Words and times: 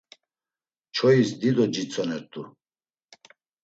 Çoyis 0.95 1.29
dido 1.39 1.65
citzonert̆u. 1.73 2.41